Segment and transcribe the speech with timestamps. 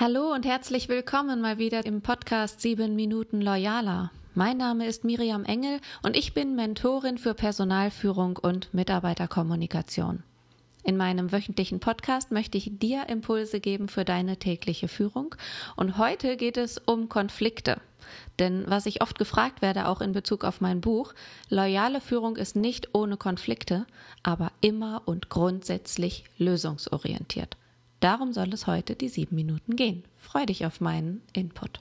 [0.00, 4.12] Hallo und herzlich willkommen mal wieder im Podcast 7 Minuten Loyaler.
[4.32, 10.22] Mein Name ist Miriam Engel und ich bin Mentorin für Personalführung und Mitarbeiterkommunikation.
[10.84, 15.34] In meinem wöchentlichen Podcast möchte ich dir Impulse geben für deine tägliche Führung
[15.74, 17.80] und heute geht es um Konflikte.
[18.38, 21.12] Denn was ich oft gefragt werde, auch in Bezug auf mein Buch,
[21.48, 23.84] loyale Führung ist nicht ohne Konflikte,
[24.22, 27.56] aber immer und grundsätzlich lösungsorientiert.
[28.00, 30.04] Darum soll es heute die sieben Minuten gehen.
[30.16, 31.80] Freu dich auf meinen Input.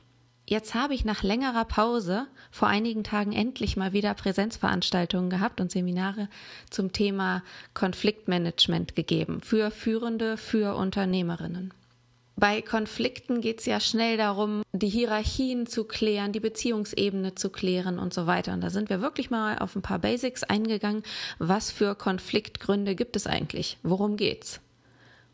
[0.50, 5.72] Jetzt habe ich nach längerer Pause vor einigen Tagen endlich mal wieder Präsenzveranstaltungen gehabt und
[5.72, 6.30] Seminare
[6.70, 7.44] zum Thema
[7.74, 11.74] Konfliktmanagement gegeben für Führende, für Unternehmerinnen.
[12.38, 18.00] Bei Konflikten geht es ja schnell darum, die Hierarchien zu klären, die Beziehungsebene zu klären
[18.00, 18.54] und so weiter.
[18.54, 21.04] Und da sind wir wirklich mal auf ein paar Basics eingegangen.
[21.40, 23.80] Was für Konfliktgründe gibt es eigentlich?
[23.82, 24.62] Worum geht's?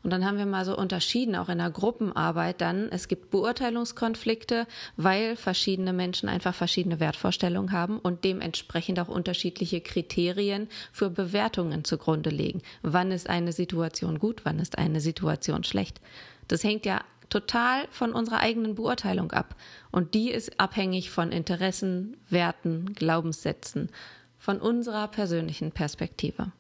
[0.04, 4.68] Und dann haben wir mal so unterschieden, auch in der Gruppenarbeit dann, es gibt Beurteilungskonflikte,
[4.98, 12.30] weil verschiedene Menschen einfach verschiedene Wertvorstellungen haben und dementsprechend auch unterschiedliche Kriterien für Bewertungen zugrunde
[12.30, 12.62] legen.
[12.82, 16.02] Wann ist eine Situation gut, wann ist eine Situation schlecht?
[16.50, 19.56] Das hängt ja total von unserer eigenen Beurteilung ab.
[19.92, 23.90] Und die ist abhängig von Interessen, Werten, Glaubenssätzen,
[24.38, 26.52] von unserer persönlichen Perspektive.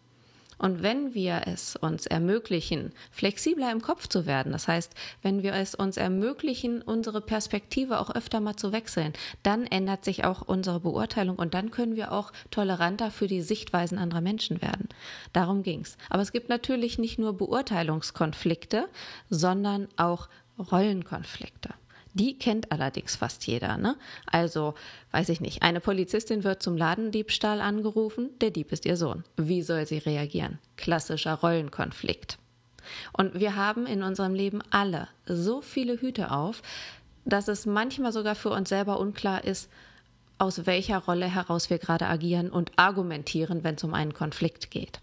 [0.57, 5.53] Und wenn wir es uns ermöglichen, flexibler im Kopf zu werden, das heißt, wenn wir
[5.53, 10.79] es uns ermöglichen, unsere Perspektive auch öfter mal zu wechseln, dann ändert sich auch unsere
[10.79, 14.89] Beurteilung und dann können wir auch toleranter für die Sichtweisen anderer Menschen werden.
[15.33, 15.97] Darum ging's.
[16.09, 18.87] Aber es gibt natürlich nicht nur Beurteilungskonflikte,
[19.29, 21.69] sondern auch Rollenkonflikte.
[22.13, 23.77] Die kennt allerdings fast jeder.
[23.77, 23.95] Ne?
[24.27, 24.75] Also,
[25.11, 29.23] weiß ich nicht, eine Polizistin wird zum Ladendiebstahl angerufen, der Dieb ist ihr Sohn.
[29.35, 30.59] Wie soll sie reagieren?
[30.77, 32.37] Klassischer Rollenkonflikt.
[33.13, 36.61] Und wir haben in unserem Leben alle so viele Hüte auf,
[37.25, 39.69] dass es manchmal sogar für uns selber unklar ist,
[40.37, 44.99] aus welcher Rolle heraus wir gerade agieren und argumentieren, wenn es um einen Konflikt geht.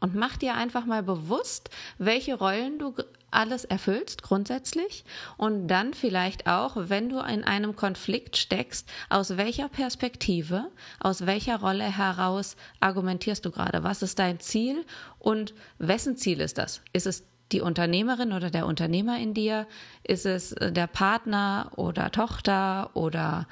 [0.00, 2.94] Und mach dir einfach mal bewusst, welche Rollen du
[3.30, 5.04] alles erfüllst grundsätzlich
[5.36, 10.70] und dann vielleicht auch, wenn du in einem Konflikt steckst, aus welcher Perspektive,
[11.00, 13.82] aus welcher Rolle heraus argumentierst du gerade?
[13.82, 14.84] Was ist dein Ziel
[15.18, 16.80] und wessen Ziel ist das?
[16.92, 19.66] Ist es die Unternehmerin oder der Unternehmer in dir?
[20.02, 23.46] Ist es der Partner oder Tochter oder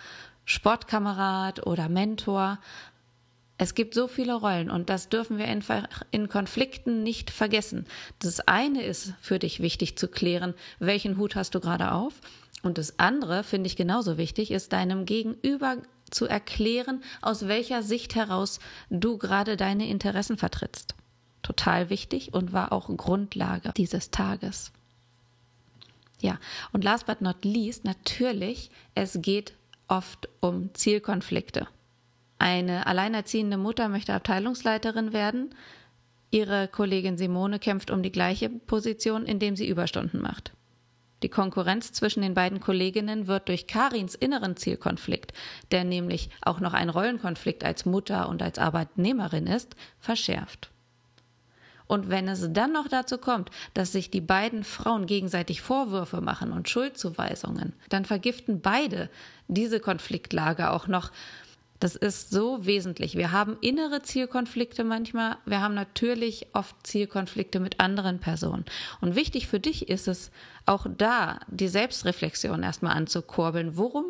[0.44, 2.58] Sportkamerad oder Mentor?
[3.56, 5.62] Es gibt so viele Rollen und das dürfen wir in,
[6.10, 7.86] in, Konflikten nicht vergessen.
[8.18, 12.14] Das eine ist für dich wichtig zu klären, welchen Hut hast du gerade auf?
[12.62, 15.76] Und das andere, finde ich genauso wichtig, ist deinem Gegenüber
[16.10, 18.58] zu erklären, aus welcher Sicht heraus
[18.90, 20.94] du gerade deine Interessen vertrittst.
[21.42, 24.72] Total wichtig und war auch Grundlage dieses Tages.
[26.20, 26.38] Ja,
[26.72, 29.54] und last but not least, natürlich, es geht
[29.88, 31.68] oft um Zielkonflikte.
[32.38, 35.54] Eine alleinerziehende Mutter möchte Abteilungsleiterin werden.
[36.30, 40.52] Ihre Kollegin Simone kämpft um die gleiche Position, indem sie Überstunden macht.
[41.22, 45.32] Die Konkurrenz zwischen den beiden Kolleginnen wird durch Karins inneren Zielkonflikt,
[45.70, 50.70] der nämlich auch noch ein Rollenkonflikt als Mutter und als Arbeitnehmerin ist, verschärft.
[51.86, 56.52] Und wenn es dann noch dazu kommt, dass sich die beiden Frauen gegenseitig Vorwürfe machen
[56.52, 59.08] und Schuldzuweisungen, dann vergiften beide
[59.48, 61.10] diese Konfliktlage auch noch
[61.80, 63.16] das ist so wesentlich.
[63.16, 65.36] Wir haben innere Zielkonflikte manchmal.
[65.44, 68.64] Wir haben natürlich oft Zielkonflikte mit anderen Personen.
[69.00, 70.30] Und wichtig für dich ist es,
[70.66, 73.76] auch da die Selbstreflexion erstmal anzukurbeln.
[73.76, 74.06] Worum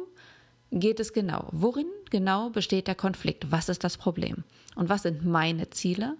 [0.70, 1.48] geht es genau?
[1.52, 3.50] Worin genau besteht der Konflikt?
[3.50, 4.44] Was ist das Problem?
[4.76, 6.16] Und was sind meine Ziele?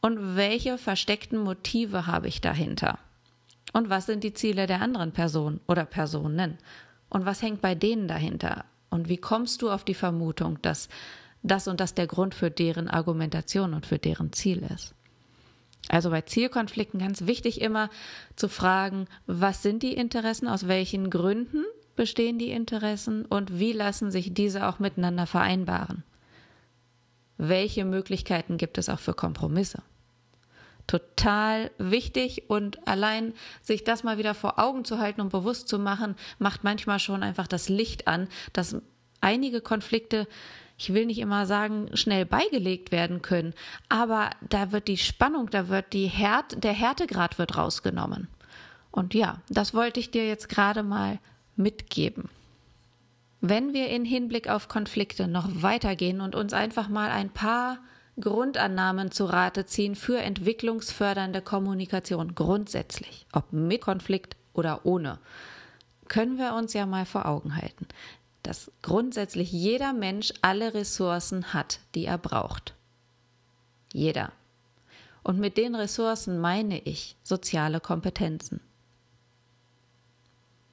[0.00, 2.98] Und welche versteckten Motive habe ich dahinter?
[3.72, 6.58] Und was sind die Ziele der anderen Person oder Personen?
[7.10, 8.64] Und was hängt bei denen dahinter?
[8.90, 10.88] Und wie kommst du auf die Vermutung, dass
[11.42, 14.94] das und das der Grund für deren Argumentation und für deren Ziel ist?
[15.88, 17.88] Also bei Zielkonflikten ganz wichtig immer
[18.36, 21.64] zu fragen, was sind die Interessen, aus welchen Gründen
[21.96, 26.04] bestehen die Interessen und wie lassen sich diese auch miteinander vereinbaren?
[27.38, 29.82] Welche Möglichkeiten gibt es auch für Kompromisse?
[30.88, 35.78] Total wichtig und allein sich das mal wieder vor Augen zu halten und bewusst zu
[35.78, 38.74] machen, macht manchmal schon einfach das Licht an, dass
[39.20, 40.26] einige Konflikte
[40.80, 43.52] ich will nicht immer sagen, schnell beigelegt werden können,
[43.88, 48.28] aber da wird die Spannung, da wird die Härt, der Härtegrad wird rausgenommen.
[48.92, 51.18] Und ja, das wollte ich dir jetzt gerade mal
[51.56, 52.30] mitgeben.
[53.40, 57.78] Wenn wir in Hinblick auf Konflikte noch weitergehen und uns einfach mal ein paar
[58.20, 65.18] Grundannahmen zu Rate ziehen für entwicklungsfördernde Kommunikation grundsätzlich, ob mit Konflikt oder ohne.
[66.08, 67.86] können wir uns ja mal vor Augen halten,
[68.42, 72.74] dass grundsätzlich jeder Mensch alle Ressourcen hat, die er braucht.
[73.92, 74.32] Jeder.
[75.22, 78.60] Und mit den Ressourcen meine ich soziale Kompetenzen.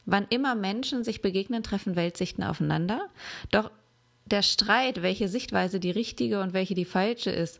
[0.05, 3.09] Wann immer Menschen sich begegnen, treffen Weltsichten aufeinander.
[3.51, 3.71] Doch
[4.25, 7.59] der Streit, welche Sichtweise die richtige und welche die falsche ist,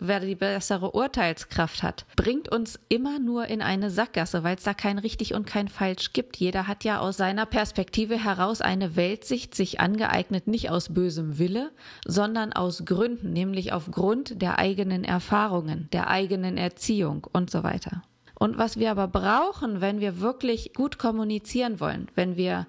[0.00, 4.74] wer die bessere Urteilskraft hat, bringt uns immer nur in eine Sackgasse, weil es da
[4.74, 6.36] kein richtig und kein falsch gibt.
[6.36, 11.70] Jeder hat ja aus seiner Perspektive heraus eine Weltsicht sich angeeignet, nicht aus bösem Wille,
[12.06, 18.02] sondern aus Gründen, nämlich aufgrund der eigenen Erfahrungen, der eigenen Erziehung und so weiter.
[18.34, 22.66] Und was wir aber brauchen, wenn wir wirklich gut kommunizieren wollen, wenn wir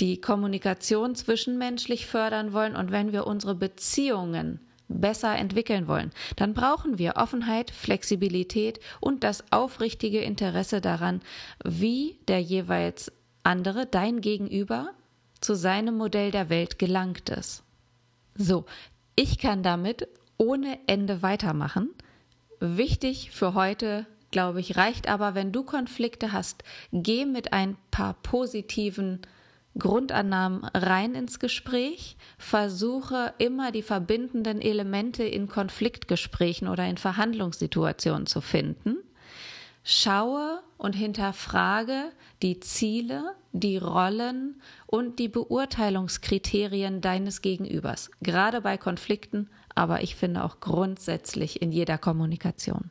[0.00, 6.98] die Kommunikation zwischenmenschlich fördern wollen und wenn wir unsere Beziehungen besser entwickeln wollen, dann brauchen
[6.98, 11.20] wir Offenheit, Flexibilität und das aufrichtige Interesse daran,
[11.64, 13.12] wie der jeweils
[13.42, 14.90] andere, dein Gegenüber,
[15.40, 17.62] zu seinem Modell der Welt gelangt ist.
[18.34, 18.66] So,
[19.14, 21.90] ich kann damit ohne Ende weitermachen.
[22.60, 28.14] Wichtig für heute, glaube ich, reicht aber, wenn du Konflikte hast, geh mit ein paar
[28.14, 29.20] positiven
[29.78, 38.40] Grundannahmen rein ins Gespräch, versuche immer die verbindenden Elemente in Konfliktgesprächen oder in Verhandlungssituationen zu
[38.40, 38.96] finden.
[39.84, 49.48] Schaue und hinterfrage die Ziele, die Rollen und die Beurteilungskriterien deines Gegenübers, gerade bei Konflikten,
[49.74, 52.90] aber ich finde auch grundsätzlich in jeder Kommunikation.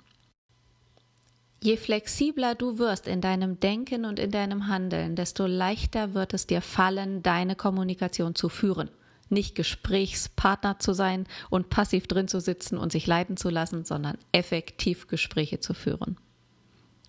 [1.61, 6.45] Je flexibler du wirst in deinem Denken und in deinem Handeln, desto leichter wird es
[6.45, 8.91] dir fallen, deine Kommunikation zu führen.
[9.29, 14.17] Nicht Gesprächspartner zu sein und passiv drin zu sitzen und sich leiten zu lassen, sondern
[14.31, 16.17] effektiv Gespräche zu führen.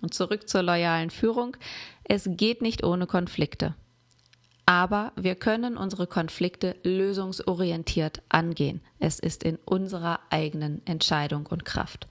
[0.00, 1.56] Und zurück zur loyalen Führung.
[2.04, 3.74] Es geht nicht ohne Konflikte.
[4.64, 8.80] Aber wir können unsere Konflikte lösungsorientiert angehen.
[8.98, 12.06] Es ist in unserer eigenen Entscheidung und Kraft.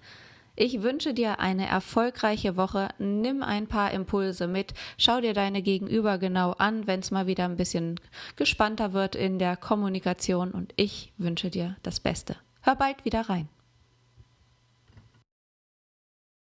[0.59, 2.87] Ich wünsche dir eine erfolgreiche Woche.
[2.97, 4.73] Nimm ein paar Impulse mit.
[4.97, 7.99] Schau dir deine Gegenüber genau an, wenn es mal wieder ein bisschen
[8.37, 10.49] gespannter wird in der Kommunikation.
[10.49, 12.37] Und ich wünsche dir das Beste.
[12.63, 13.49] Hör bald wieder rein.